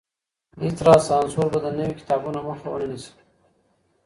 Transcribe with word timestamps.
هيڅ 0.61 0.77
راز 0.87 1.01
سانسور 1.09 1.47
به 1.53 1.59
د 1.61 1.65
نويو 1.77 1.97
کتابونو 1.99 2.39
مخه 2.49 2.67
ونه 2.69 2.87
نيسي. 2.91 3.11